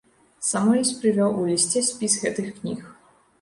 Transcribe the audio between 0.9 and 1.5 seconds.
прывёў у